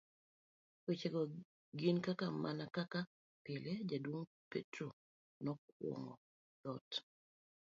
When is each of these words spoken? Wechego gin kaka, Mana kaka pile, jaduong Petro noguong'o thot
Wechego 0.85 1.21
gin 1.79 1.97
kaka, 2.07 2.25
Mana 2.43 2.65
kaka 2.75 2.99
pile, 3.43 3.71
jaduong 3.89 4.27
Petro 4.51 4.87
noguong'o 5.43 6.13
thot 6.61 6.89